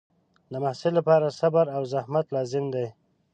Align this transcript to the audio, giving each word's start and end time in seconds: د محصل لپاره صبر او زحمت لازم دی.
د 0.51 0.53
محصل 0.63 0.93
لپاره 0.99 1.35
صبر 1.39 1.65
او 1.75 1.81
زحمت 1.93 2.25
لازم 2.35 2.65
دی. 2.75 2.87